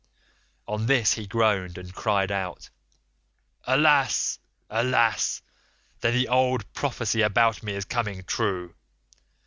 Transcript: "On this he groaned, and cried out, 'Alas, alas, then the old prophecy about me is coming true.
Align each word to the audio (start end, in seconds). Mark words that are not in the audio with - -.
"On 0.67 0.87
this 0.87 1.13
he 1.13 1.27
groaned, 1.27 1.77
and 1.77 1.93
cried 1.93 2.31
out, 2.31 2.71
'Alas, 3.65 4.39
alas, 4.67 5.43
then 5.99 6.15
the 6.15 6.27
old 6.27 6.73
prophecy 6.73 7.21
about 7.21 7.61
me 7.61 7.75
is 7.75 7.85
coming 7.85 8.23
true. 8.23 8.73